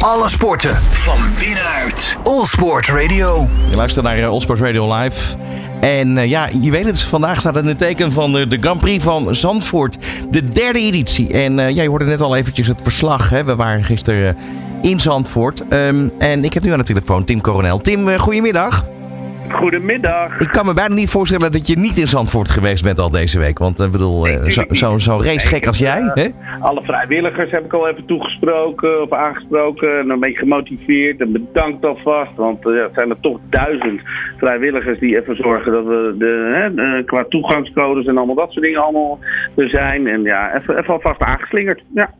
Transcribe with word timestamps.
Alle 0.00 0.28
sporten 0.28 0.76
van 0.76 1.18
binnenuit. 1.38 2.16
All 2.22 2.44
Sport 2.44 2.88
Radio. 2.88 3.46
Je 3.70 3.76
luistert 3.76 4.04
naar 4.04 4.18
uh, 4.18 4.28
All 4.28 4.40
Sport 4.40 4.60
Radio 4.60 4.94
Live. 4.94 5.36
En 5.80 6.16
uh, 6.16 6.26
ja, 6.26 6.48
je 6.60 6.70
weet 6.70 6.84
het, 6.84 7.02
vandaag 7.02 7.40
staat 7.40 7.54
het 7.54 7.62
in 7.62 7.68
het 7.68 7.78
teken 7.78 8.12
van 8.12 8.32
de, 8.32 8.46
de 8.46 8.58
Grand 8.60 8.80
Prix 8.80 9.04
van 9.04 9.34
Zandvoort. 9.34 9.98
De 10.30 10.44
derde 10.44 10.78
editie. 10.78 11.32
En 11.32 11.58
uh, 11.58 11.70
ja, 11.70 11.82
je 11.82 11.88
hoorde 11.88 12.04
net 12.04 12.20
al 12.20 12.36
eventjes 12.36 12.66
het 12.66 12.78
verslag. 12.82 13.30
Hè? 13.30 13.44
We 13.44 13.56
waren 13.56 13.84
gisteren 13.84 14.36
in 14.82 15.00
Zandvoort. 15.00 15.62
Um, 15.70 16.12
en 16.18 16.44
ik 16.44 16.54
heb 16.54 16.62
nu 16.62 16.72
aan 16.72 16.78
de 16.78 16.84
telefoon 16.84 17.24
Tim 17.24 17.40
Coronel. 17.40 17.78
Tim, 17.78 18.18
goedemiddag. 18.18 18.84
Goedemiddag. 19.52 20.38
Ik 20.38 20.48
kan 20.48 20.66
me 20.66 20.74
bijna 20.74 20.94
niet 20.94 21.10
voorstellen 21.10 21.52
dat 21.52 21.66
je 21.66 21.78
niet 21.78 21.98
in 21.98 22.08
Zandvoort 22.08 22.48
geweest 22.48 22.84
bent 22.84 22.98
al 22.98 23.10
deze 23.10 23.38
week. 23.38 23.58
Want 23.58 23.80
ik 23.80 23.86
uh, 23.86 23.92
bedoel, 23.92 24.28
uh, 24.28 24.44
zo'n 24.44 24.66
zo, 24.70 24.98
zo 24.98 25.20
racegek 25.22 25.66
als 25.66 25.78
jij. 25.78 26.00
Uh, 26.00 26.14
hè? 26.14 26.28
Alle 26.60 26.82
vrijwilligers 26.82 27.50
heb 27.50 27.64
ik 27.64 27.72
al 27.72 27.88
even 27.88 28.06
toegesproken 28.06 29.02
of 29.02 29.12
aangesproken. 29.12 29.98
En 29.98 30.10
een 30.10 30.20
beetje 30.20 30.38
gemotiveerd 30.38 31.20
en 31.20 31.32
bedankt 31.32 31.84
alvast. 31.84 32.36
Want 32.36 32.66
uh, 32.66 32.82
het 32.82 32.94
zijn 32.94 33.10
er 33.10 33.20
toch 33.20 33.38
duizend 33.50 34.00
vrijwilligers 34.36 34.98
die 34.98 35.20
even 35.20 35.36
zorgen 35.36 35.72
dat 35.72 35.84
we 35.84 36.14
de, 36.18 36.72
hè, 36.74 37.04
qua 37.04 37.24
toegangscodes 37.28 38.06
en 38.06 38.16
allemaal 38.16 38.34
dat 38.34 38.50
soort 38.50 38.64
dingen 38.64 38.82
allemaal 38.82 39.18
er 39.56 39.68
zijn. 39.68 40.06
En 40.06 40.22
ja, 40.22 40.56
even, 40.56 40.78
even 40.78 40.94
alvast 40.94 41.20
aangeslingerd. 41.20 41.82
Ja. 41.94 42.10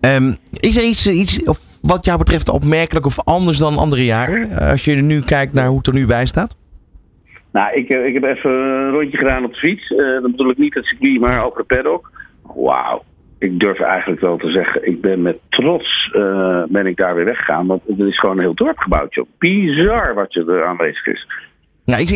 Um, 0.00 0.36
is 0.60 0.76
er 0.76 0.84
iets, 0.84 1.08
iets 1.08 1.40
wat 1.80 2.04
jou 2.04 2.18
betreft 2.18 2.48
opmerkelijk 2.48 3.06
of 3.06 3.24
anders 3.24 3.58
dan 3.58 3.76
andere 3.76 4.04
jaren? 4.04 4.58
Als 4.58 4.84
je 4.84 4.94
nu 4.94 5.20
kijkt 5.20 5.52
naar 5.52 5.66
hoe 5.66 5.78
het 5.78 5.86
er 5.86 5.94
nu 5.94 6.06
bij 6.06 6.26
staat? 6.26 6.60
Nou, 7.52 7.72
ik, 7.72 7.88
ik 7.88 8.14
heb 8.14 8.22
even 8.22 8.50
een 8.50 8.90
rondje 8.90 9.18
gedaan 9.18 9.44
op 9.44 9.52
de 9.52 9.58
fiets. 9.58 9.90
Uh, 9.90 9.98
dan 9.98 10.30
bedoel 10.30 10.50
ik 10.50 10.58
niet 10.58 10.74
het 10.74 10.84
circuit, 10.84 11.20
maar 11.20 11.44
over 11.44 11.58
de 11.58 11.74
paddock. 11.74 12.10
Wauw. 12.42 13.02
Ik 13.38 13.60
durf 13.60 13.80
eigenlijk 13.80 14.20
wel 14.20 14.36
te 14.36 14.50
zeggen, 14.50 14.86
ik 14.86 15.00
ben 15.00 15.22
met 15.22 15.40
trots 15.48 16.12
uh, 16.16 16.62
ben 16.68 16.86
ik 16.86 16.96
daar 16.96 17.14
weer 17.14 17.24
weggegaan. 17.24 17.66
Want 17.66 17.82
het 17.86 17.98
is 17.98 18.18
gewoon 18.18 18.36
een 18.36 18.42
heel 18.42 18.54
dorp 18.54 18.78
gebouwd, 18.78 19.14
joh. 19.14 19.26
Bizar 19.38 20.14
wat 20.14 20.32
je 20.32 20.44
er 20.44 20.64
aanwezig 20.64 21.06
is. 21.06 21.26
Nou, 21.84 22.06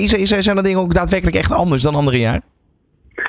zijn 0.42 0.56
dat 0.56 0.64
dingen 0.64 0.80
ook 0.80 0.94
daadwerkelijk 0.94 1.36
echt 1.36 1.52
anders 1.52 1.82
dan 1.82 1.94
andere 1.94 2.18
jaren? 2.18 2.42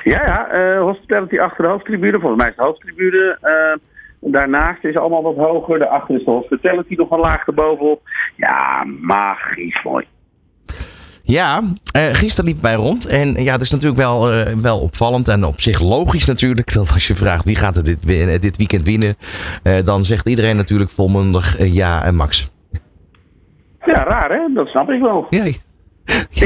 Ja, 0.04 0.22
ja. 0.26 0.54
Uh, 0.54 0.80
hospitality 0.80 1.38
achter 1.38 1.64
de 1.64 1.70
hoofdtribune. 1.70 2.20
Volgens 2.20 2.40
mij 2.40 2.50
is 2.50 2.56
de 2.56 2.62
hoofdtribune... 2.62 3.38
Daarnaast 4.20 4.84
is 4.84 4.96
allemaal 4.96 5.22
wat 5.22 5.36
hoger. 5.36 5.78
Daarachter 5.78 6.14
is 6.14 6.24
de 6.24 6.30
hospitality 6.30 6.94
nog 6.94 7.10
een 7.10 7.18
laag 7.18 7.46
erbovenop. 7.46 8.00
Ja, 8.36 8.84
magisch 9.00 9.82
mooi. 9.82 10.06
Ja, 11.30 11.62
uh, 11.96 12.02
gisteren 12.12 12.44
liepen 12.44 12.62
wij 12.62 12.74
rond. 12.74 13.06
En 13.06 13.42
ja, 13.42 13.52
het 13.52 13.60
is 13.60 13.70
natuurlijk 13.70 14.00
wel, 14.00 14.32
uh, 14.32 14.42
wel 14.42 14.80
opvallend 14.80 15.28
en 15.28 15.44
op 15.44 15.60
zich 15.60 15.80
logisch 15.80 16.24
natuurlijk. 16.24 16.72
Dat 16.72 16.92
als 16.92 17.06
je 17.06 17.14
vraagt 17.14 17.44
wie 17.44 17.56
gaat 17.56 17.76
er 17.76 17.84
dit, 17.84 18.06
dit 18.42 18.56
weekend 18.56 18.82
winnen, 18.82 19.16
uh, 19.62 19.84
dan 19.84 20.04
zegt 20.04 20.28
iedereen 20.28 20.56
natuurlijk 20.56 20.90
volmondig 20.90 21.72
ja 21.72 22.04
en 22.04 22.14
Max. 22.14 22.52
Ja, 23.84 24.04
raar 24.04 24.30
hè? 24.30 24.54
Dat 24.54 24.66
snap 24.66 24.88
ik 24.88 25.00
wel. 25.00 25.26
Ja, 25.30 25.44
ja, 25.44 25.52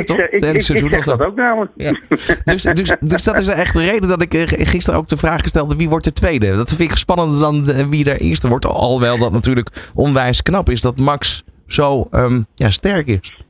ik, 0.00 0.06
toch? 0.06 0.18
Ik, 0.18 0.30
ik, 0.30 0.54
ik, 0.54 0.62
zeg 0.62 1.04
dat 1.04 1.20
ook 1.20 1.36
namelijk. 1.36 1.72
Ja. 1.76 2.00
Dus, 2.44 2.62
dus, 2.62 2.96
dus 3.00 3.24
dat 3.24 3.38
is 3.38 3.48
echt 3.48 3.74
de 3.74 3.80
reden 3.80 4.08
dat 4.08 4.22
ik 4.22 4.34
gisteren 4.48 4.98
ook 4.98 5.08
de 5.08 5.16
vraag 5.16 5.46
stelde 5.46 5.76
wie 5.76 5.88
wordt 5.88 6.04
de 6.04 6.12
tweede. 6.12 6.56
Dat 6.56 6.68
vind 6.68 6.90
ik 6.90 6.96
spannender 6.96 7.40
dan 7.40 7.88
wie 7.90 8.10
er 8.10 8.20
eerste 8.20 8.48
wordt. 8.48 8.66
Alhoewel 8.66 9.18
dat 9.18 9.32
natuurlijk 9.32 9.90
onwijs 9.94 10.42
knap 10.42 10.70
is 10.70 10.80
dat 10.80 10.98
Max 10.98 11.44
zo 11.66 12.06
um, 12.10 12.46
ja, 12.54 12.70
sterk 12.70 13.06
is. 13.06 13.42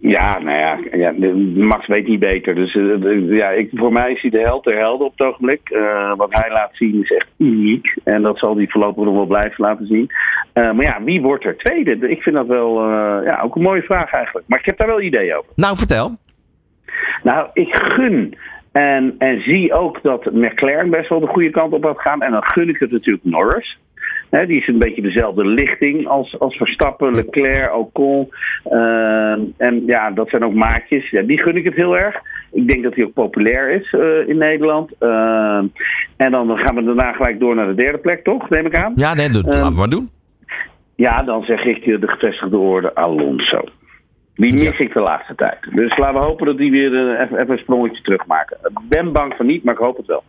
Ja, 0.00 0.38
nou 0.38 0.58
ja, 0.58 0.78
ja, 0.92 1.12
Max 1.54 1.86
weet 1.86 2.06
niet 2.06 2.18
beter. 2.18 2.54
Dus 2.54 2.74
uh, 2.74 3.36
ja, 3.36 3.50
ik, 3.50 3.70
voor 3.72 3.92
mij 3.92 4.12
is 4.12 4.20
hij 4.20 4.30
de 4.30 4.38
held 4.38 4.64
der 4.64 4.78
helden 4.78 5.06
op 5.06 5.12
het 5.16 5.26
ogenblik. 5.26 5.70
Uh, 5.70 6.16
wat 6.16 6.32
hij 6.32 6.50
laat 6.50 6.70
zien 6.72 7.02
is 7.02 7.10
echt 7.10 7.28
uniek. 7.36 7.96
En 8.04 8.22
dat 8.22 8.38
zal 8.38 8.56
hij 8.56 8.66
voorlopig 8.68 9.04
nog 9.04 9.14
wel 9.14 9.26
blijven 9.26 9.64
laten 9.64 9.86
zien. 9.86 10.10
Uh, 10.54 10.72
maar 10.72 10.84
ja, 10.84 11.02
wie 11.02 11.20
wordt 11.20 11.44
er 11.44 11.56
tweede? 11.56 12.08
Ik 12.08 12.22
vind 12.22 12.36
dat 12.36 12.46
wel 12.46 12.88
ja, 13.24 13.40
ook 13.42 13.56
een 13.56 13.62
mooie 13.62 13.82
vraag 13.82 14.12
eigenlijk. 14.12 14.48
Maar 14.48 14.58
ik 14.58 14.66
heb 14.66 14.78
daar 14.78 14.86
wel 14.86 15.00
ideeën 15.00 15.36
over. 15.36 15.52
Nou, 15.54 15.76
vertel. 15.76 16.16
Nou, 17.22 17.48
ik 17.52 17.74
gun 17.74 18.34
en, 18.72 19.14
en 19.18 19.40
zie 19.40 19.72
ook 19.72 20.02
dat 20.02 20.32
McLaren 20.32 20.90
best 20.90 21.08
wel 21.08 21.20
de 21.20 21.26
goede 21.26 21.50
kant 21.50 21.72
op 21.72 21.84
gaat 21.84 22.00
gaan. 22.00 22.22
En 22.22 22.30
dan 22.30 22.44
gun 22.44 22.68
ik 22.68 22.78
het 22.78 22.90
natuurlijk 22.90 23.24
Norris. 23.24 23.78
He, 24.30 24.46
die 24.46 24.60
is 24.60 24.68
een 24.68 24.78
beetje 24.78 25.02
dezelfde 25.02 25.46
lichting 25.46 26.06
als, 26.06 26.38
als 26.38 26.56
Verstappen, 26.56 27.14
Leclerc, 27.14 27.74
Ocon. 27.74 28.28
Uh, 28.70 29.32
en 29.56 29.82
ja, 29.86 30.10
dat 30.10 30.28
zijn 30.28 30.44
ook 30.44 30.54
maatjes. 30.54 31.10
Ja, 31.10 31.22
die 31.22 31.42
gun 31.42 31.56
ik 31.56 31.64
het 31.64 31.74
heel 31.74 31.98
erg. 31.98 32.16
Ik 32.52 32.68
denk 32.68 32.82
dat 32.82 32.94
hij 32.94 33.04
ook 33.04 33.12
populair 33.12 33.70
is 33.70 33.92
uh, 33.92 34.28
in 34.28 34.38
Nederland. 34.38 34.92
Uh, 35.00 35.62
en 36.16 36.30
dan 36.30 36.58
gaan 36.58 36.74
we 36.74 36.84
daarna 36.84 37.12
gelijk 37.12 37.40
door 37.40 37.54
naar 37.54 37.66
de 37.66 37.74
derde 37.74 37.98
plek, 37.98 38.24
toch? 38.24 38.48
Neem 38.48 38.66
ik 38.66 38.76
aan. 38.76 38.92
Ja, 38.94 39.14
nee, 39.14 39.30
dat 39.30 39.44
laten 39.44 39.70
we 39.70 39.70
maar 39.70 39.88
doen. 39.88 40.10
Ja, 40.96 41.22
dan 41.22 41.42
zeg 41.42 41.64
ik 41.64 41.84
de 41.84 42.08
gevestigde 42.08 42.56
orde 42.56 42.94
Alonso. 42.94 43.64
Die 44.34 44.52
mis 44.52 44.78
ik 44.78 44.92
de 44.92 45.00
laatste 45.00 45.34
tijd. 45.34 45.58
Dus 45.74 45.96
laten 45.96 46.20
we 46.20 46.26
hopen 46.26 46.46
dat 46.46 46.58
die 46.58 46.70
weer 46.70 47.20
even, 47.20 47.38
even 47.38 47.50
een 47.50 47.58
sprongetje 47.58 48.02
terugmaken. 48.02 48.56
Ik 48.62 48.88
ben 48.88 49.12
bang 49.12 49.34
van 49.36 49.46
niet, 49.46 49.64
maar 49.64 49.74
ik 49.74 49.80
hoop 49.80 49.96
het 49.96 50.06
wel. 50.06 50.22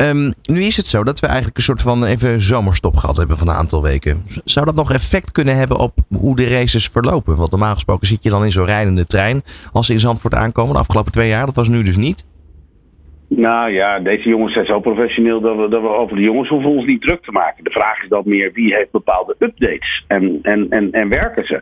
Um, 0.00 0.32
nu 0.42 0.62
is 0.62 0.76
het 0.76 0.86
zo 0.86 1.04
dat 1.04 1.20
we 1.20 1.26
eigenlijk 1.26 1.56
een 1.56 1.62
soort 1.62 1.82
van 1.82 2.04
even 2.04 2.42
zomerstop 2.42 2.96
gehad 2.96 3.16
hebben 3.16 3.38
van 3.38 3.48
een 3.48 3.54
aantal 3.54 3.82
weken. 3.82 4.26
Zou 4.44 4.66
dat 4.66 4.74
nog 4.74 4.92
effect 4.92 5.32
kunnen 5.32 5.56
hebben 5.56 5.76
op 5.76 5.98
hoe 6.08 6.36
de 6.36 6.48
races 6.48 6.88
verlopen? 6.88 7.36
Want 7.36 7.50
normaal 7.50 7.74
gesproken 7.74 8.06
zit 8.06 8.22
je 8.22 8.30
dan 8.30 8.44
in 8.44 8.52
zo'n 8.52 8.64
rijdende 8.64 9.06
trein 9.06 9.44
als 9.72 9.86
ze 9.86 9.92
in 9.92 10.00
Zandvoort 10.00 10.34
aankomen. 10.34 10.72
De 10.72 10.78
afgelopen 10.78 11.12
twee 11.12 11.28
jaar, 11.28 11.46
dat 11.46 11.54
was 11.54 11.68
nu 11.68 11.82
dus 11.82 11.96
niet. 11.96 12.24
Nou 13.28 13.70
ja, 13.70 13.98
deze 13.98 14.28
jongens 14.28 14.52
zijn 14.52 14.66
zo 14.66 14.80
professioneel 14.80 15.40
dat 15.40 15.56
we, 15.56 15.68
dat 15.68 15.82
we 15.82 15.88
over 15.88 16.16
de 16.16 16.22
jongens 16.22 16.48
hoeven 16.48 16.70
ons 16.70 16.86
niet 16.86 17.02
druk 17.02 17.22
te 17.22 17.32
maken. 17.32 17.64
De 17.64 17.70
vraag 17.70 18.02
is 18.02 18.08
dan 18.08 18.22
meer 18.24 18.52
wie 18.52 18.74
heeft 18.74 18.90
bepaalde 18.90 19.34
updates 19.38 20.04
en, 20.06 20.38
en, 20.42 20.66
en, 20.70 20.92
en 20.92 21.08
werken 21.08 21.46
ze. 21.46 21.60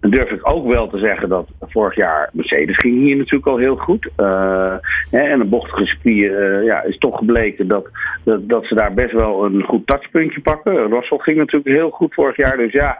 Dan 0.00 0.10
durf 0.10 0.30
ik 0.30 0.48
ook 0.48 0.66
wel 0.66 0.88
te 0.88 0.98
zeggen 0.98 1.28
dat 1.28 1.48
vorig 1.60 1.96
jaar 1.96 2.30
Mercedes 2.32 2.76
ging 2.76 2.98
hier 2.98 3.16
natuurlijk 3.16 3.46
al 3.46 3.56
heel 3.56 3.76
goed. 3.76 4.08
Uh, 4.16 4.72
en 5.10 5.40
een 5.40 5.48
bochtige 5.48 5.86
circuit 5.86 6.16
uh, 6.16 6.64
ja, 6.64 6.82
is 6.82 6.98
toch 6.98 7.18
gebleken 7.18 7.68
dat, 7.68 7.88
dat, 8.24 8.48
dat 8.48 8.64
ze 8.66 8.74
daar 8.74 8.94
best 8.94 9.12
wel 9.12 9.44
een 9.44 9.62
goed 9.62 9.86
touchpuntje 9.86 10.40
pakken. 10.40 10.88
Russell 10.88 11.18
ging 11.18 11.36
natuurlijk 11.36 11.76
heel 11.76 11.90
goed 11.90 12.14
vorig 12.14 12.36
jaar. 12.36 12.56
Dus 12.56 12.72
ja, 12.72 12.98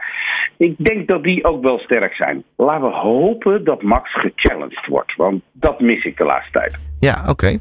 ik 0.57 0.75
denk 0.77 1.07
dat 1.07 1.23
die 1.23 1.45
ook 1.45 1.63
wel 1.63 1.79
sterk 1.79 2.13
zijn. 2.13 2.43
Laten 2.57 2.87
we 2.87 2.95
hopen 2.95 3.63
dat 3.63 3.81
Max 3.81 4.13
gechallenged 4.13 4.85
wordt. 4.87 5.15
Want 5.15 5.41
dat 5.51 5.79
mis 5.79 6.03
ik 6.03 6.17
de 6.17 6.23
laatste 6.23 6.51
tijd. 6.51 6.79
Ja, 6.99 7.23
oké. 7.29 7.57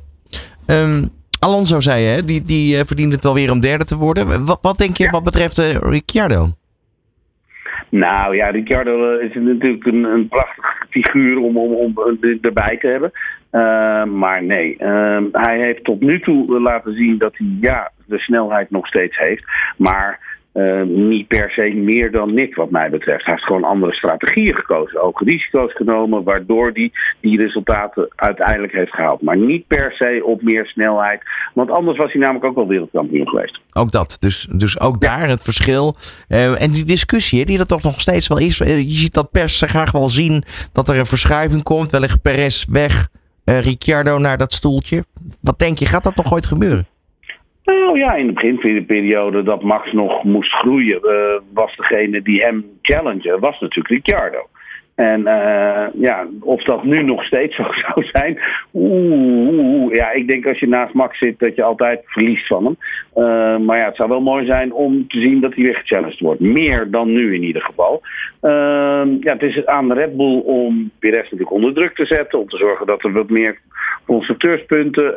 Um, 0.72 1.08
Alonso 1.40 1.80
zei 1.80 2.02
je, 2.02 2.24
die, 2.24 2.42
die 2.42 2.76
uh, 2.76 2.80
verdient 2.84 3.12
het 3.12 3.22
wel 3.22 3.34
weer 3.34 3.50
om 3.50 3.60
derde 3.60 3.84
te 3.84 3.96
worden. 3.96 4.44
Wat, 4.44 4.58
wat 4.62 4.78
denk 4.78 4.96
je 4.96 5.04
ja. 5.04 5.10
wat 5.10 5.24
betreft 5.24 5.58
uh, 5.58 5.74
Ricciardo? 5.74 6.46
Nou 7.88 8.36
ja, 8.36 8.48
Ricciardo 8.48 9.18
is 9.18 9.34
natuurlijk 9.34 9.86
een, 9.86 10.04
een 10.04 10.28
prachtige 10.28 10.86
figuur 10.90 11.38
om, 11.38 11.56
om, 11.56 11.72
om 11.74 12.18
erbij 12.40 12.76
te 12.80 12.86
hebben. 12.86 13.10
Uh, 13.52 14.04
maar 14.04 14.42
nee, 14.42 14.76
hij 15.32 15.58
heeft 15.58 15.84
tot 15.84 16.00
nu 16.00 16.20
toe 16.20 16.60
laten 16.60 16.94
zien 16.94 17.18
dat 17.18 17.32
hij 17.36 17.46
ja, 17.60 17.90
de 18.06 18.18
snelheid 18.18 18.70
nog 18.70 18.86
steeds 18.86 19.18
heeft. 19.18 19.44
Maar 19.76 20.31
uh, 20.54 20.82
niet 20.82 21.26
per 21.28 21.50
se 21.50 21.72
meer 21.74 22.10
dan 22.10 22.34
Nick, 22.34 22.54
wat 22.54 22.70
mij 22.70 22.90
betreft. 22.90 23.24
Hij 23.24 23.34
heeft 23.34 23.46
gewoon 23.46 23.64
andere 23.64 23.92
strategieën 23.92 24.54
gekozen, 24.54 25.02
ook 25.02 25.20
risico's 25.20 25.72
genomen, 25.72 26.22
waardoor 26.22 26.64
hij 26.64 26.72
die, 26.72 26.92
die 27.20 27.38
resultaten 27.38 28.08
uiteindelijk 28.16 28.72
heeft 28.72 28.94
gehaald. 28.94 29.22
Maar 29.22 29.36
niet 29.36 29.66
per 29.66 29.92
se 29.92 30.22
op 30.24 30.42
meer 30.42 30.66
snelheid, 30.66 31.22
want 31.54 31.70
anders 31.70 31.98
was 31.98 32.12
hij 32.12 32.20
namelijk 32.20 32.44
ook 32.44 32.54
wel 32.54 32.68
wereldkampioen 32.68 33.28
geweest. 33.28 33.60
Ook 33.72 33.90
dat, 33.90 34.16
dus, 34.20 34.48
dus 34.50 34.80
ook 34.80 35.00
daar 35.00 35.28
het 35.28 35.42
verschil. 35.42 35.96
Uh, 36.28 36.62
en 36.62 36.70
die 36.70 36.84
discussie, 36.84 37.44
die 37.44 37.58
er 37.58 37.66
toch 37.66 37.82
nog 37.82 38.00
steeds 38.00 38.28
wel 38.28 38.38
is. 38.38 38.58
Je 38.58 38.84
ziet 38.86 39.14
dat 39.14 39.30
pers 39.30 39.62
graag 39.66 39.92
wel 39.92 40.08
zien 40.08 40.44
dat 40.72 40.88
er 40.88 40.98
een 40.98 41.06
verschuiving 41.06 41.62
komt. 41.62 41.90
Wellicht 41.90 42.22
Perez 42.22 42.64
weg, 42.70 43.08
uh, 43.44 43.60
Ricciardo 43.60 44.19
naar 44.19 44.38
dat 44.38 44.52
stoeltje. 44.52 45.04
Wat 45.40 45.58
denk 45.58 45.78
je, 45.78 45.86
gaat 45.86 46.04
dat 46.04 46.16
nog 46.16 46.32
ooit 46.32 46.46
gebeuren? 46.46 46.86
Nou 47.64 47.98
ja, 47.98 48.14
in 48.14 48.26
de 48.26 48.32
beginperiode 48.32 49.42
dat 49.42 49.62
Max 49.62 49.92
nog 49.92 50.24
moest 50.24 50.52
groeien, 50.52 51.00
uh, 51.04 51.40
was 51.52 51.76
degene 51.76 52.22
die 52.22 52.42
hem 52.42 52.64
challenge, 52.82 53.38
was 53.38 53.60
natuurlijk 53.60 53.88
Ricciardo. 53.88 54.48
En 54.94 55.20
uh, 55.20 55.87
ja, 55.94 56.26
of 56.40 56.62
dat 56.62 56.84
nu 56.84 57.02
nog 57.02 57.25
steeds 57.25 57.56
zo 57.56 57.62
zou 57.82 58.04
zijn. 58.12 58.38
Oeh, 58.72 59.94
ja, 59.94 60.10
ik 60.10 60.28
denk 60.28 60.46
als 60.46 60.58
je 60.58 60.69
naast 60.69 60.94
Max 60.94 61.19
zit 61.19 61.38
dat 61.38 61.54
je 61.54 61.62
altijd 61.62 62.00
verliest 62.04 62.46
van 62.46 62.64
hem. 62.64 62.76
Uh, 63.16 63.66
maar 63.66 63.78
ja, 63.78 63.84
het 63.84 63.96
zou 63.96 64.08
wel 64.08 64.20
mooi 64.20 64.46
zijn 64.46 64.72
om 64.72 65.08
te 65.08 65.20
zien 65.20 65.40
dat 65.40 65.54
hij 65.54 65.64
weer 65.64 65.75
gechallenged 65.75 66.20
wordt. 66.20 66.40
Meer 66.40 66.90
dan 66.90 67.12
nu 67.12 67.34
in 67.34 67.42
ieder 67.42 67.62
geval. 67.62 68.00
Uh, 68.42 68.50
ja, 69.20 69.32
het 69.32 69.42
is 69.42 69.66
aan 69.66 69.92
Red 69.92 70.16
Bull 70.16 70.40
om 70.44 70.90
Perez 70.98 71.22
natuurlijk 71.22 71.50
onder 71.50 71.75
druk 71.75 71.94
te 71.94 72.06
zetten. 72.06 72.38
Om 72.38 72.48
te 72.48 72.56
zorgen 72.56 72.87
dat 72.87 73.04
er 73.04 73.12
wat 73.12 73.31
meer 73.31 73.58
constructeurspunten 74.06 75.14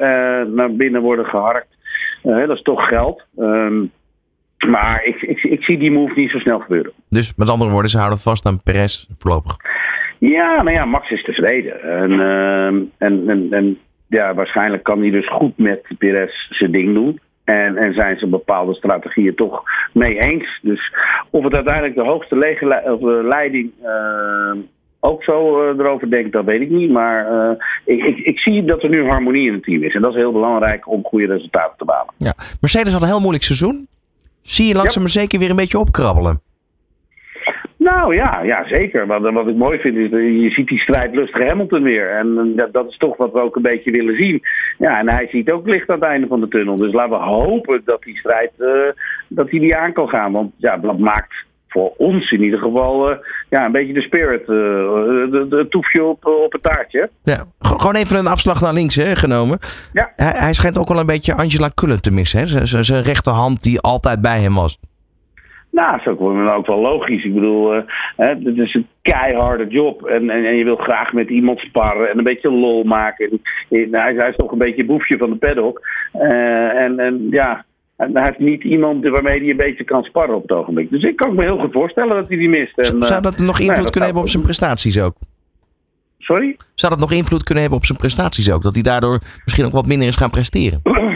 naar 0.55 0.75
binnen 0.75 1.01
worden 1.01 1.25
geharkt. 1.25 1.74
Uh, 2.25 2.47
dat 2.47 2.55
is 2.55 2.61
toch 2.61 2.87
geld. 2.87 3.23
Um, 3.37 3.91
maar 4.67 5.03
ik, 5.03 5.21
ik, 5.21 5.43
ik, 5.43 5.63
zie 5.63 5.77
die 5.77 5.91
move 5.91 6.13
niet 6.15 6.31
zo 6.31 6.39
snel 6.39 6.59
gebeuren. 6.59 6.91
Dus 7.09 7.35
met 7.35 7.49
andere 7.49 7.71
woorden, 7.71 7.89
ze 7.89 7.97
houden 7.97 8.19
vast 8.19 8.45
aan 8.45 8.63
Perez 8.63 9.05
voorlopig. 9.17 9.55
Ja, 10.17 10.61
nou 10.63 10.75
ja, 10.75 10.85
Max 10.85 11.09
is 11.09 11.23
tevreden. 11.23 11.81
En, 11.81 12.11
uh, 12.11 12.65
en, 12.97 13.29
en, 13.29 13.47
en 13.49 13.77
ja, 14.07 14.33
waarschijnlijk 14.33 14.83
kan 14.83 14.99
hij 14.99 15.09
dus 15.09 15.29
goed 15.29 15.57
met 15.57 15.81
Perez 15.97 16.47
zijn 16.49 16.71
ding 16.71 16.93
doen. 16.93 17.19
En, 17.43 17.77
en 17.77 17.93
zijn 17.93 18.17
ze 18.17 18.27
bepaalde 18.27 18.73
strategieën 18.73 19.35
toch 19.35 19.63
mee 19.93 20.19
eens. 20.19 20.59
Dus 20.61 20.93
of 21.29 21.43
het 21.43 21.55
uiteindelijk 21.55 21.95
de 21.95 22.03
hoogste 22.03 22.57
leiding 23.23 23.71
ook 25.05 25.23
zo 25.23 25.69
erover 25.69 26.09
denkt, 26.09 26.31
dat 26.31 26.45
weet 26.45 26.61
ik 26.61 26.69
niet. 26.69 26.91
Maar 26.91 27.27
ik, 27.85 28.03
ik, 28.03 28.17
ik, 28.17 28.39
zie 28.39 28.65
dat 28.65 28.83
er 28.83 28.89
nu 28.89 29.07
harmonie 29.07 29.47
in 29.47 29.53
het 29.53 29.63
team 29.63 29.83
is. 29.83 29.93
En 29.95 30.01
dat 30.01 30.11
is 30.11 30.17
heel 30.17 30.31
belangrijk 30.31 30.91
om 30.91 31.03
goede 31.03 31.25
resultaten 31.25 31.77
te 31.77 31.85
behalen. 31.85 32.13
Ja. 32.17 32.33
Mercedes 32.61 32.93
had 32.93 33.01
een 33.01 33.07
heel 33.07 33.19
moeilijk 33.19 33.43
seizoen. 33.43 33.87
Zie 34.41 34.67
je 34.67 34.75
langzaam 34.75 35.01
maar 35.01 35.11
zeker 35.11 35.39
weer 35.39 35.49
een 35.49 35.55
beetje 35.55 35.79
opkrabbelen? 35.79 36.41
Nou 37.77 38.15
ja, 38.15 38.41
ja 38.43 38.67
zeker. 38.67 39.07
Wat, 39.07 39.21
wat 39.21 39.47
ik 39.47 39.55
mooi 39.55 39.79
vind 39.79 39.97
is, 39.97 40.09
je 40.09 40.49
ziet 40.49 40.67
die 40.67 40.79
strijdlustige 40.79 41.45
Hamilton 41.45 41.83
weer. 41.83 42.09
En 42.09 42.53
dat, 42.55 42.73
dat, 42.73 42.89
is 42.89 42.97
toch 42.97 43.17
wat 43.17 43.31
we 43.31 43.39
ook 43.39 43.55
een 43.55 43.61
beetje 43.61 43.91
willen 43.91 44.15
zien. 44.15 44.41
Ja, 44.77 44.99
en 44.99 45.09
hij 45.09 45.27
ziet 45.31 45.51
ook 45.51 45.67
licht 45.67 45.89
aan 45.89 45.99
het 45.99 46.09
einde 46.09 46.27
van 46.27 46.39
de 46.39 46.47
tunnel. 46.47 46.75
Dus 46.75 46.93
laten 46.93 47.17
we 47.17 47.23
hopen 47.23 47.81
dat 47.85 48.01
die 48.01 48.17
strijd 48.17 48.51
uh, 48.57 48.69
dat 49.27 49.49
hij 49.49 49.59
die 49.59 49.75
aan 49.75 49.93
kan 49.93 50.09
gaan. 50.09 50.31
Want 50.31 50.53
ja, 50.57 50.77
dat 50.77 50.97
maakt 50.97 51.33
voor 51.75 51.93
ons 51.97 52.31
in 52.31 52.43
ieder 52.43 52.59
geval 52.59 53.11
uh, 53.11 53.17
ja, 53.49 53.65
een 53.65 53.71
beetje 53.71 53.93
de 53.93 54.01
spirit. 54.01 54.41
Uh, 54.41 54.47
de, 54.47 55.65
toefje 55.69 56.03
op, 56.03 56.25
op 56.25 56.51
het 56.51 56.63
taartje. 56.63 57.09
Ja, 57.23 57.43
gewoon 57.59 57.95
even 57.95 58.17
een 58.17 58.27
afslag 58.27 58.61
naar 58.61 58.73
links 58.73 58.95
hè, 58.95 59.15
genomen. 59.15 59.57
Ja. 59.93 60.11
Hij, 60.15 60.33
hij 60.35 60.53
schijnt 60.53 60.79
ook 60.79 60.87
wel 60.87 60.99
een 60.99 61.05
beetje 61.05 61.35
Angela 61.35 61.69
Cullen 61.73 62.01
te 62.01 62.11
missen. 62.11 62.39
Hè? 62.39 62.65
Zijn 62.83 63.03
rechterhand 63.03 63.63
die 63.63 63.79
altijd 63.79 64.21
bij 64.21 64.39
hem 64.39 64.55
was. 64.55 64.79
Nou, 65.71 65.91
dat 65.91 65.99
is 65.99 66.07
ook, 66.07 66.21
ook 66.57 66.67
wel 66.67 66.79
logisch. 66.79 67.23
Ik 67.23 67.33
bedoel, 67.33 67.75
uh, 67.75 67.81
het 68.15 68.57
is 68.57 68.73
een 68.73 68.87
keiharde 69.01 69.67
job. 69.67 70.05
En, 70.05 70.29
en, 70.29 70.45
en, 70.45 70.55
je 70.55 70.63
wil 70.63 70.75
graag 70.75 71.13
met 71.13 71.29
iemand 71.29 71.59
sparren 71.59 72.09
en 72.09 72.17
een 72.17 72.23
beetje 72.23 72.51
lol 72.51 72.83
maken. 72.83 73.29
En, 73.69 73.87
hij, 73.91 74.13
hij, 74.13 74.29
is 74.29 74.35
toch 74.35 74.51
een 74.51 74.57
beetje 74.57 74.85
boefje 74.85 75.17
van 75.17 75.29
de 75.29 75.35
paddock. 75.35 75.81
Uh, 76.13 76.81
en, 76.81 76.99
en 76.99 77.27
ja, 77.29 77.65
hij 77.97 78.23
heeft 78.23 78.39
niet 78.39 78.63
iemand 78.63 79.07
waarmee 79.07 79.39
hij 79.39 79.49
een 79.49 79.57
beetje 79.57 79.83
kan 79.83 80.03
sparren 80.03 80.35
op 80.35 80.41
het 80.41 80.51
ogenblik. 80.51 80.89
Dus 80.89 81.03
ik 81.03 81.15
kan 81.15 81.35
me 81.35 81.43
heel 81.43 81.59
goed 81.59 81.71
voorstellen 81.71 82.15
dat 82.15 82.27
hij 82.27 82.37
die 82.37 82.49
mist. 82.49 82.77
En, 82.77 83.03
Zou 83.03 83.21
dat 83.21 83.37
nog 83.37 83.59
invloed 83.59 83.89
kunnen 83.89 84.03
hebben 84.03 84.21
op 84.21 84.29
zijn 84.29 84.43
prestaties 84.43 84.99
ook? 84.99 85.15
Sorry? 86.17 86.57
Zou 86.73 86.91
dat 86.91 87.01
nog 87.01 87.11
invloed 87.11 87.43
kunnen 87.43 87.63
hebben 87.63 87.79
op 87.79 87.85
zijn 87.85 87.97
prestaties 87.97 88.51
ook? 88.51 88.63
Dat 88.63 88.73
hij 88.73 88.83
daardoor 88.83 89.19
misschien 89.43 89.65
ook 89.65 89.71
wat 89.71 89.87
minder 89.87 90.07
is 90.07 90.15
gaan 90.15 90.29
presteren? 90.29 90.81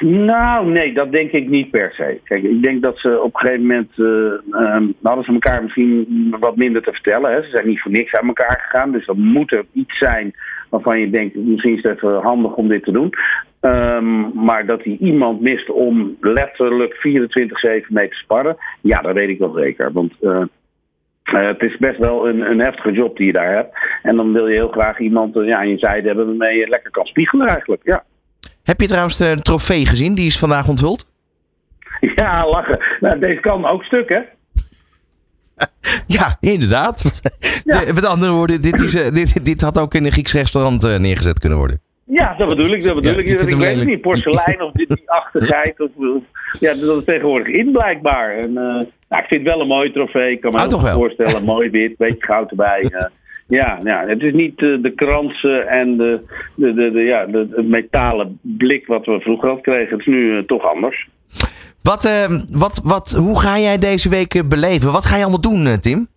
Nou, 0.00 0.70
nee, 0.70 0.92
dat 0.92 1.12
denk 1.12 1.30
ik 1.30 1.48
niet 1.48 1.70
per 1.70 1.92
se. 1.92 2.20
Kijk, 2.24 2.42
ik 2.42 2.62
denk 2.62 2.82
dat 2.82 2.98
ze 2.98 3.20
op 3.20 3.34
een 3.34 3.40
gegeven 3.40 3.66
moment. 3.66 3.90
Uh, 3.96 4.88
hadden 5.02 5.24
ze 5.24 5.32
elkaar 5.32 5.62
misschien 5.62 6.36
wat 6.40 6.56
minder 6.56 6.82
te 6.82 6.92
vertellen. 6.92 7.32
Hè. 7.32 7.42
Ze 7.42 7.50
zijn 7.50 7.66
niet 7.66 7.80
voor 7.80 7.90
niks 7.90 8.14
aan 8.14 8.26
elkaar 8.26 8.60
gegaan. 8.60 8.92
Dus 8.92 9.06
dat 9.06 9.16
moet 9.16 9.52
er 9.52 9.64
iets 9.72 9.98
zijn 9.98 10.34
waarvan 10.70 11.00
je 11.00 11.10
denkt: 11.10 11.34
misschien 11.34 11.76
is 11.76 11.82
het 11.82 11.96
even 11.96 12.22
handig 12.22 12.54
om 12.54 12.68
dit 12.68 12.84
te 12.84 12.92
doen. 12.92 13.12
Um, 13.66 14.30
maar 14.34 14.66
dat 14.66 14.84
hij 14.84 14.96
iemand 15.00 15.40
mist 15.40 15.70
om 15.70 16.16
letterlijk 16.20 16.94
24-7 16.94 16.98
mee 17.88 18.08
te 18.08 18.16
sparren. 18.16 18.56
Ja, 18.80 19.00
dat 19.00 19.14
weet 19.14 19.28
ik 19.28 19.38
wel 19.38 19.52
zeker. 19.52 19.92
Want. 19.92 20.12
Uh, 20.20 20.42
uh, 21.34 21.46
het 21.46 21.62
is 21.62 21.76
best 21.76 21.98
wel 21.98 22.28
een, 22.28 22.50
een 22.50 22.60
heftige 22.60 22.92
job 22.92 23.16
die 23.16 23.26
je 23.26 23.32
daar 23.32 23.54
hebt. 23.54 23.78
En 24.02 24.16
dan 24.16 24.32
wil 24.32 24.46
je 24.46 24.54
heel 24.54 24.68
graag 24.68 24.98
iemand 24.98 25.36
uh, 25.36 25.46
ja, 25.46 25.58
aan 25.58 25.68
je 25.68 25.78
zijde 25.78 26.06
hebben 26.06 26.26
waarmee 26.26 26.58
je 26.58 26.68
lekker 26.68 26.90
kan 26.90 27.06
spiegelen 27.06 27.46
eigenlijk. 27.46 27.80
Ja. 27.84 28.04
Heb 28.62 28.80
je 28.80 28.86
trouwens 28.86 29.16
de 29.16 29.36
trofee 29.42 29.86
gezien? 29.86 30.14
Die 30.14 30.26
is 30.26 30.38
vandaag 30.38 30.68
onthuld. 30.68 31.06
Ja, 32.14 32.48
lachen. 32.48 32.78
Nou, 33.00 33.18
deze 33.18 33.40
kan 33.40 33.66
ook 33.66 33.82
stuk, 33.82 34.08
hè? 34.08 34.20
ja, 36.16 36.36
inderdaad. 36.40 37.22
Ja. 37.64 37.92
met 37.94 38.06
andere 38.06 38.32
woorden, 38.32 38.62
dit, 38.62 38.80
is, 38.80 38.92
dit, 38.92 39.44
dit 39.44 39.60
had 39.60 39.78
ook 39.78 39.94
in 39.94 40.04
een 40.04 40.12
Grieks 40.12 40.32
restaurant 40.32 40.82
neergezet 40.98 41.38
kunnen 41.38 41.58
worden. 41.58 41.80
Ja, 42.06 42.34
dat 42.38 42.48
bedoel 42.48 42.66
ik. 42.70 42.84
Dat 42.84 42.94
bedoel 42.94 43.12
ja, 43.12 43.18
ik. 43.18 43.26
Ik, 43.26 43.40
ik 43.40 43.56
weet 43.56 43.76
het 43.76 43.86
niet. 43.86 44.00
Porselein 44.00 44.62
of 44.62 44.72
dit, 44.72 44.88
die 44.88 45.10
achtigheid. 45.10 45.80
Of, 45.80 45.90
ja, 46.58 46.74
dat 46.74 46.98
is 46.98 47.04
tegenwoordig 47.04 47.46
in 47.46 47.72
blijkbaar. 47.72 48.36
En, 48.36 48.50
uh, 48.50 48.54
nou, 49.08 49.22
ik 49.22 49.28
vind 49.28 49.30
het 49.30 49.42
wel 49.42 49.60
een 49.60 49.66
mooie 49.66 49.92
trofee. 49.92 50.32
Ik 50.32 50.40
kan 50.40 50.52
me 50.52 50.74
oh, 50.74 50.94
voorstellen. 50.94 51.44
Mooi 51.54 51.70
wit, 51.70 51.96
beetje 51.96 52.24
goud 52.24 52.50
erbij. 52.50 53.10
Ja, 53.48 53.80
ja, 53.84 54.04
het 54.06 54.22
is 54.22 54.32
niet 54.32 54.60
uh, 54.60 54.82
de 54.82 54.90
kransen 54.90 55.68
en 55.68 55.96
de, 55.96 56.20
de, 56.54 56.74
de, 56.74 56.90
de 56.90 57.00
ja, 57.00 57.26
de, 57.26 57.48
het 57.50 57.68
metalen 57.68 58.38
blik 58.42 58.86
wat 58.86 59.06
we 59.06 59.20
vroeger 59.20 59.48
had 59.48 59.60
kregen. 59.60 59.90
Het 59.90 60.00
is 60.00 60.06
nu 60.06 60.44
toch 60.46 60.64
anders. 60.64 61.08
Wat, 61.82 62.04
uh, 62.04 62.38
wat, 62.52 62.80
wat, 62.84 63.10
hoe 63.10 63.40
ga 63.40 63.58
jij 63.58 63.78
deze 63.78 64.08
week 64.08 64.48
beleven? 64.48 64.92
Wat 64.92 65.06
ga 65.06 65.16
je 65.16 65.22
allemaal 65.22 65.40
doen, 65.40 65.80
Tim? 65.80 66.08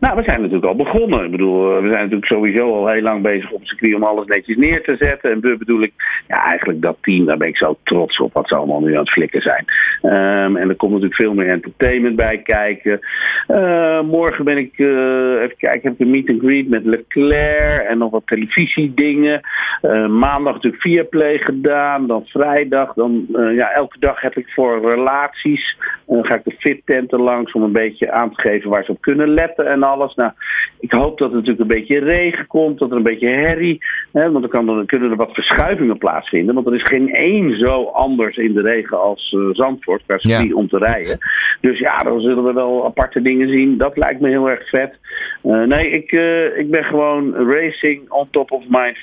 Nou, 0.00 0.16
we 0.16 0.22
zijn 0.22 0.40
natuurlijk 0.40 0.66
al 0.66 0.76
begonnen. 0.76 1.24
Ik 1.24 1.30
bedoel, 1.30 1.66
we 1.66 1.88
zijn 1.88 2.00
natuurlijk 2.02 2.26
sowieso 2.26 2.74
al 2.74 2.88
heel 2.88 3.02
lang 3.02 3.22
bezig 3.22 3.50
op 3.50 3.58
het 3.58 3.68
circuit 3.68 3.94
om 3.94 4.02
alles 4.02 4.26
netjes 4.26 4.56
neer 4.56 4.82
te 4.82 4.96
zetten. 4.98 5.30
En 5.30 5.40
we 5.40 5.56
bedoel 5.56 5.82
ik, 5.82 5.92
ja, 6.28 6.44
eigenlijk 6.44 6.82
dat 6.82 6.96
team, 7.00 7.24
daar 7.24 7.36
ben 7.36 7.48
ik 7.48 7.56
zo 7.56 7.76
trots 7.82 8.18
op 8.18 8.32
wat 8.32 8.48
ze 8.48 8.54
allemaal 8.54 8.80
nu 8.80 8.92
aan 8.92 9.00
het 9.00 9.10
flikken 9.10 9.40
zijn. 9.40 9.64
Um, 10.02 10.56
en 10.56 10.68
er 10.68 10.74
komt 10.74 10.92
natuurlijk 10.92 11.20
veel 11.20 11.34
meer 11.34 11.48
entertainment 11.48 12.16
bij 12.16 12.38
kijken. 12.38 13.00
Uh, 13.48 14.00
morgen 14.00 14.44
ben 14.44 14.56
ik, 14.56 14.78
uh, 14.78 15.42
even 15.42 15.56
kijken, 15.56 15.80
heb 15.82 15.92
ik 15.92 16.00
een 16.00 16.10
meet 16.10 16.28
and 16.28 16.40
greet 16.40 16.68
met 16.68 16.84
Leclerc 16.84 17.88
en 17.88 17.98
nog 17.98 18.10
wat 18.10 18.26
televisiedingen. 18.26 19.40
Uh, 19.82 20.06
maandag 20.08 20.54
natuurlijk 20.54 20.82
Viaplay 20.82 21.38
gedaan, 21.38 22.06
dan 22.06 22.26
vrijdag. 22.26 22.92
Dan, 22.94 23.26
ja, 23.54 23.70
elke 23.72 23.98
dag 23.98 24.20
heb 24.20 24.36
ik 24.36 24.48
voor 24.48 24.80
relaties, 24.80 25.76
ga 26.06 26.34
ik 26.34 26.44
de 26.44 26.54
fit 26.58 26.80
tenten 26.84 27.20
langs 27.20 27.52
om 27.52 27.62
een 27.62 27.72
beetje 27.72 28.10
aan 28.12 28.30
te 28.34 28.40
geven 28.40 28.70
waar 28.70 28.84
ze 28.84 28.90
op 28.90 29.00
kunnen 29.00 29.28
letten 29.28 29.66
en 29.66 29.78
alles. 29.90 30.14
Nou, 30.14 30.32
ik 30.80 30.92
hoop 30.92 31.18
dat 31.18 31.28
er 31.28 31.34
natuurlijk 31.34 31.60
een 31.60 31.76
beetje 31.76 31.98
regen 31.98 32.46
komt, 32.46 32.78
dat 32.78 32.90
er 32.90 32.96
een 32.96 33.02
beetje 33.02 33.28
herrie. 33.28 33.84
Hè, 34.12 34.30
want 34.30 34.40
dan, 34.40 34.50
kan, 34.50 34.66
dan 34.66 34.86
kunnen 34.86 35.10
er 35.10 35.16
wat 35.16 35.32
verschuivingen 35.32 35.98
plaatsvinden. 35.98 36.54
Want 36.54 36.66
er 36.66 36.74
is 36.74 36.82
geen 36.84 37.14
één 37.14 37.58
zo 37.58 37.84
anders 37.84 38.36
in 38.36 38.52
de 38.52 38.62
regen 38.62 39.00
als 39.00 39.32
uh, 39.36 39.48
Zandvoort, 39.52 40.02
qua 40.06 40.16
ja. 40.18 40.54
om 40.54 40.68
te 40.68 40.78
rijden. 40.78 41.18
Dus 41.60 41.78
ja, 41.78 41.96
dan 41.96 42.20
zullen 42.20 42.44
we 42.44 42.52
wel 42.52 42.84
aparte 42.84 43.22
dingen 43.22 43.48
zien. 43.48 43.78
Dat 43.78 43.96
lijkt 43.96 44.20
me 44.20 44.28
heel 44.28 44.50
erg 44.50 44.68
vet. 44.68 44.98
Uh, 45.42 45.66
nee, 45.66 45.90
ik, 45.90 46.12
uh, 46.12 46.58
ik 46.58 46.70
ben 46.70 46.84
gewoon 46.84 47.34
racing 47.34 48.10
on 48.10 48.28
top 48.30 48.50
of 48.50 48.62
mind 48.68 48.96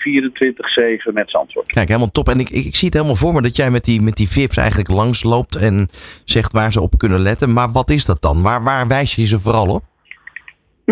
24-7 1.10 1.13
met 1.13 1.30
Zandvoort. 1.30 1.68
Kijk, 1.68 1.88
helemaal 1.88 2.12
top. 2.12 2.30
En 2.30 2.40
ik, 2.40 2.50
ik, 2.50 2.66
ik, 2.66 2.75
zie 2.75 2.88
het 2.88 2.98
helemaal 2.98 3.16
voor 3.16 3.33
me 3.33 3.42
dat 3.42 3.56
jij 3.56 3.69
met 3.69 3.83
die, 3.83 4.01
met 4.01 4.16
die 4.16 4.30
VIP's 4.30 4.57
eigenlijk 4.57 4.90
langs 4.90 5.24
loopt 5.24 5.56
en 5.56 5.88
zegt 6.24 6.51
waar 6.51 6.72
ze 6.72 6.81
op 6.81 6.98
kunnen 6.98 7.19
letten. 7.19 7.54
Maar 7.54 7.72
wat 7.72 7.90
is 7.90 8.06
dat 8.06 8.22
dan? 8.22 8.42
Waar, 8.42 8.63
waar 8.63 8.88
wijs 8.88 9.16
je 9.16 9.25
ze 9.25 9.40
vooral 9.40 9.68
op? 9.68 9.83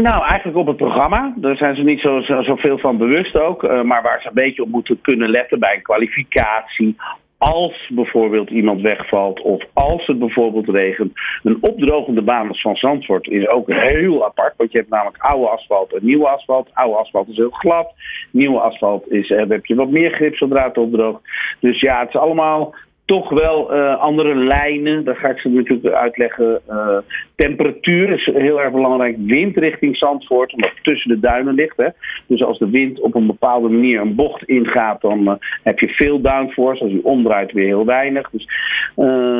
Nou, 0.01 0.23
eigenlijk 0.23 0.57
op 0.57 0.67
het 0.67 0.77
programma. 0.77 1.33
Daar 1.35 1.55
zijn 1.55 1.75
ze 1.75 1.81
niet 1.81 1.99
zo, 1.99 2.21
zo, 2.21 2.41
zoveel 2.41 2.77
van 2.77 2.97
bewust 2.97 3.37
ook. 3.37 3.63
Uh, 3.63 3.81
maar 3.81 4.01
waar 4.01 4.21
ze 4.21 4.27
een 4.27 4.33
beetje 4.33 4.63
op 4.63 4.69
moeten 4.69 5.01
kunnen 5.01 5.29
letten 5.29 5.59
bij 5.59 5.75
een 5.75 5.81
kwalificatie. 5.81 6.95
Als 7.37 7.89
bijvoorbeeld 7.93 8.49
iemand 8.49 8.81
wegvalt 8.81 9.41
of 9.41 9.63
als 9.73 10.07
het 10.07 10.19
bijvoorbeeld 10.19 10.69
regent. 10.69 11.11
Een 11.43 11.57
opdrogende 11.61 12.21
baan 12.21 12.47
als 12.47 12.61
van 12.61 12.75
Zandvoort 12.75 13.27
is 13.27 13.47
ook 13.47 13.69
heel 13.71 14.25
apart. 14.25 14.53
Want 14.57 14.71
je 14.71 14.77
hebt 14.77 14.89
namelijk 14.89 15.23
oude 15.23 15.47
asfalt 15.47 15.93
en 15.93 16.05
nieuwe 16.05 16.27
asfalt. 16.27 16.69
Oude 16.73 16.97
asfalt 16.97 17.27
is 17.27 17.37
heel 17.37 17.49
glad. 17.49 17.93
Nieuwe 18.31 18.59
asfalt 18.59 19.11
is, 19.11 19.29
eh, 19.29 19.49
heb 19.49 19.65
je 19.65 19.75
wat 19.75 19.89
meer 19.89 20.11
grip 20.11 20.35
zodra 20.35 20.63
het 20.63 20.77
opdroogt. 20.77 21.21
Dus 21.59 21.79
ja, 21.79 21.99
het 21.99 22.09
is 22.09 22.15
allemaal 22.15 22.73
toch 23.05 23.29
wel 23.29 23.75
uh, 23.75 23.97
andere 23.99 24.35
lijnen. 24.35 25.03
Daar 25.03 25.15
ga 25.15 25.29
ik 25.29 25.39
ze 25.39 25.49
natuurlijk 25.49 25.95
uitleggen. 25.95 26.61
Uh, 26.69 26.97
temperatuur 27.35 28.09
is 28.09 28.25
heel 28.25 28.61
erg 28.61 28.71
belangrijk. 28.71 29.15
Wind 29.19 29.57
richting 29.57 29.97
Zandvoort, 29.97 30.53
omdat 30.53 30.69
het 30.69 30.83
tussen 30.83 31.09
de 31.09 31.19
duinen 31.19 31.53
ligt. 31.53 31.77
Hè. 31.77 31.87
Dus 32.27 32.43
als 32.43 32.59
de 32.59 32.69
wind 32.69 32.99
op 32.99 33.15
een 33.15 33.27
bepaalde 33.27 33.69
manier 33.69 34.01
een 34.01 34.15
bocht 34.15 34.43
ingaat, 34.43 35.01
dan 35.01 35.19
uh, 35.19 35.33
heb 35.63 35.79
je 35.79 35.87
veel 35.87 36.21
downforce. 36.21 36.83
Als 36.83 36.91
hij 36.91 37.01
omdraait, 37.03 37.51
weer 37.51 37.65
heel 37.65 37.85
weinig. 37.85 38.29
Dus 38.29 38.47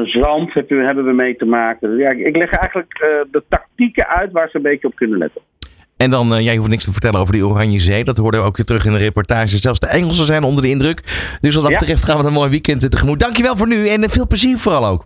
zand 0.04 0.54
hebben 0.54 1.06
we 1.06 1.14
mee 1.14 1.36
te 1.36 1.46
maken. 1.46 1.98
Ja, 1.98 2.10
ik 2.10 2.36
leg 2.36 2.52
eigenlijk 2.52 2.94
de 3.32 3.44
tactieken 3.50 4.08
uit 4.08 4.32
waar 4.32 4.50
ze 4.50 4.56
een 4.56 4.62
beetje 4.62 4.88
op 4.88 4.96
kunnen 4.96 5.18
letten. 5.18 5.42
En 5.98 6.10
dan, 6.10 6.34
uh, 6.34 6.40
jij 6.40 6.56
hoeft 6.58 6.70
niks 6.70 6.84
te 6.84 6.92
vertellen 6.92 7.20
over 7.20 7.34
die 7.34 7.48
Oranje 7.48 7.80
Zee. 7.80 8.04
Dat 8.04 8.18
hoorden 8.18 8.40
we 8.40 8.46
ook 8.46 8.58
weer 8.58 8.66
terug 8.66 8.86
in 8.86 8.92
de 8.92 8.98
reportage. 8.98 9.58
Zelfs 9.58 9.80
de 9.80 9.88
Engelsen 9.88 10.26
zijn 10.26 10.44
onder 10.44 10.64
de 10.64 10.70
indruk. 10.70 11.02
Dus 11.42 11.54
wat 11.54 11.64
dat 11.64 11.72
ja. 11.72 11.78
betreft 11.78 12.04
gaan 12.04 12.18
we 12.18 12.28
een 12.28 12.34
mooi 12.34 12.50
weekend 12.50 12.92
tegemoet. 12.92 13.20
Dankjewel 13.20 13.56
voor 13.56 13.68
nu 13.68 13.88
en 13.88 14.04
eh, 14.04 14.10
veel 14.10 14.28
plezier 14.28 14.58
vooral 14.58 14.86
ook. 14.86 15.04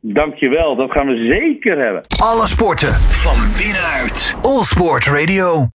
Dankjewel, 0.00 0.76
dat 0.76 0.90
gaan 0.90 1.06
we 1.06 1.26
zeker 1.30 1.78
hebben. 1.78 2.02
Alle 2.22 2.46
sporten 2.46 2.92
van 2.94 3.36
binnenuit. 3.56 4.34
All 4.40 4.62
Sport 4.62 5.06
Radio. 5.06 5.68